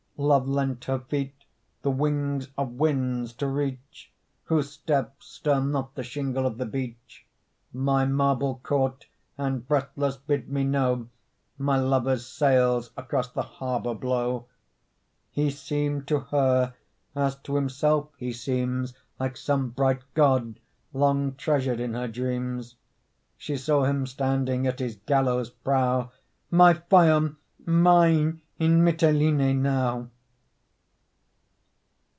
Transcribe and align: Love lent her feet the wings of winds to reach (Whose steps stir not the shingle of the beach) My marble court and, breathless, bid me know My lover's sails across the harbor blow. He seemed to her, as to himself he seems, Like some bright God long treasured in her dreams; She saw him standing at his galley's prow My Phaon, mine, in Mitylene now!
Love 0.23 0.47
lent 0.47 0.83
her 0.85 0.99
feet 0.99 1.33
the 1.81 1.89
wings 1.89 2.47
of 2.55 2.73
winds 2.73 3.33
to 3.33 3.47
reach 3.47 4.11
(Whose 4.43 4.69
steps 4.69 5.25
stir 5.25 5.61
not 5.61 5.95
the 5.95 6.03
shingle 6.03 6.45
of 6.45 6.59
the 6.59 6.65
beach) 6.67 7.25
My 7.73 8.05
marble 8.05 8.59
court 8.61 9.07
and, 9.35 9.67
breathless, 9.67 10.17
bid 10.17 10.47
me 10.47 10.63
know 10.63 11.07
My 11.57 11.77
lover's 11.79 12.27
sails 12.27 12.91
across 12.95 13.29
the 13.31 13.41
harbor 13.41 13.95
blow. 13.95 14.45
He 15.31 15.49
seemed 15.49 16.07
to 16.09 16.19
her, 16.19 16.75
as 17.15 17.37
to 17.37 17.55
himself 17.55 18.09
he 18.15 18.31
seems, 18.31 18.93
Like 19.19 19.35
some 19.35 19.69
bright 19.71 20.03
God 20.13 20.59
long 20.93 21.33
treasured 21.33 21.79
in 21.79 21.95
her 21.95 22.07
dreams; 22.07 22.75
She 23.37 23.57
saw 23.57 23.85
him 23.85 24.05
standing 24.05 24.67
at 24.67 24.77
his 24.77 24.97
galley's 24.97 25.49
prow 25.49 26.11
My 26.51 26.75
Phaon, 26.75 27.37
mine, 27.65 28.41
in 28.59 28.83
Mitylene 28.85 29.55
now! 29.59 30.07